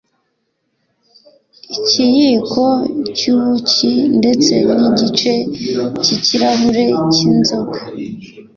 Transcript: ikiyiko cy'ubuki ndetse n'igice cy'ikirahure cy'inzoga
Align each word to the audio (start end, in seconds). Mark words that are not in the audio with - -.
ikiyiko 1.77 2.63
cy'ubuki 3.17 3.91
ndetse 4.19 4.53
n'igice 4.77 5.33
cy'ikirahure 6.03 6.83
cy'inzoga 7.13 7.79